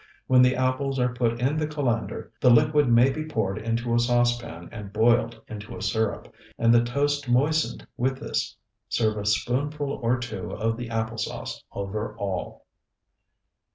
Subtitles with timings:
[0.25, 3.99] When the apples are put in the colander, the liquid may be poured into a
[3.99, 8.57] saucepan and boiled into a syrup, and the toast moistened with this.
[8.89, 12.65] Serve a spoonful or two of the apple sauce over all.